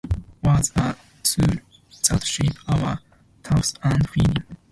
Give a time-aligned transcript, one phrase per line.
[0.43, 1.61] Words are tools
[2.09, 2.99] that shape our
[3.43, 4.43] thoughts and feelings.